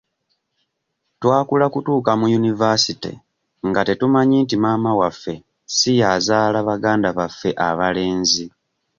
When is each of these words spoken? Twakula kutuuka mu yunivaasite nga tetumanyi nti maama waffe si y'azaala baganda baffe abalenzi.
Twakula 1.21 1.65
kutuuka 1.73 2.11
mu 2.19 2.25
yunivaasite 2.33 3.11
nga 3.67 3.81
tetumanyi 3.87 4.35
nti 4.43 4.55
maama 4.63 4.91
waffe 4.99 5.33
si 5.75 5.91
y'azaala 5.99 6.59
baganda 6.69 7.09
baffe 7.17 7.49
abalenzi. 7.67 8.45